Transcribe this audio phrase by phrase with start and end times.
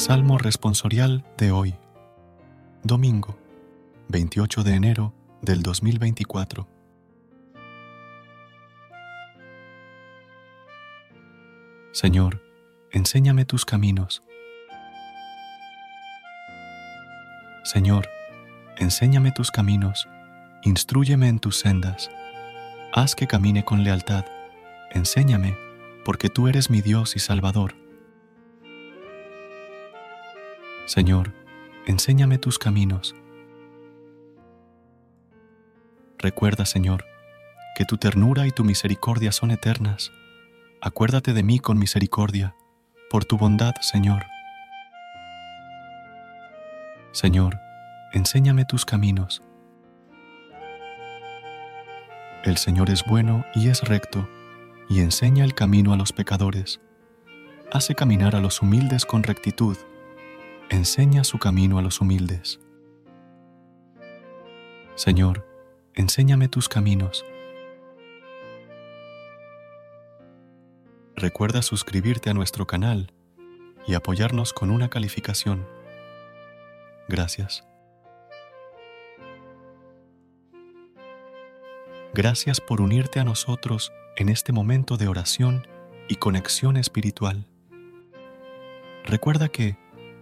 [0.00, 1.74] Salmo responsorial de hoy,
[2.82, 3.36] domingo,
[4.08, 6.66] 28 de enero del 2024.
[11.92, 12.42] Señor,
[12.92, 14.22] enséñame tus caminos.
[17.62, 18.08] Señor,
[18.78, 20.08] enséñame tus caminos,
[20.62, 22.10] instrúyeme en tus sendas.
[22.94, 24.24] Haz que camine con lealtad,
[24.92, 25.58] enséñame,
[26.06, 27.79] porque tú eres mi Dios y Salvador.
[30.90, 31.32] Señor,
[31.86, 33.14] enséñame tus caminos.
[36.18, 37.04] Recuerda, Señor,
[37.76, 40.10] que tu ternura y tu misericordia son eternas.
[40.80, 42.56] Acuérdate de mí con misericordia,
[43.08, 44.24] por tu bondad, Señor.
[47.12, 47.60] Señor,
[48.12, 49.44] enséñame tus caminos.
[52.42, 54.28] El Señor es bueno y es recto,
[54.88, 56.80] y enseña el camino a los pecadores.
[57.72, 59.76] Hace caminar a los humildes con rectitud,
[60.70, 62.60] enseña su camino a los humildes.
[64.94, 65.46] Señor,
[65.94, 67.24] enséñame tus caminos.
[71.16, 73.12] Recuerda suscribirte a nuestro canal
[73.86, 75.66] y apoyarnos con una calificación.
[77.08, 77.64] Gracias.
[82.14, 85.66] Gracias por unirte a nosotros en este momento de oración
[86.08, 87.46] y conexión espiritual.
[89.04, 89.76] Recuerda que,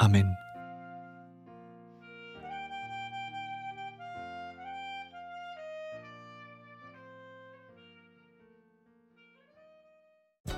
[0.00, 0.38] Amén.